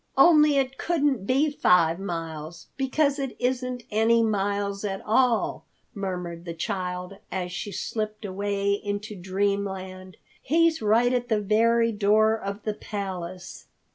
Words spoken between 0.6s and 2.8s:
couldn't be five miles,